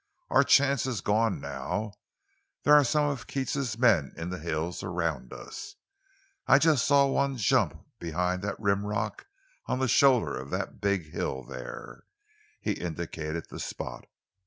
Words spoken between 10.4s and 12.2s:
that big hill—there."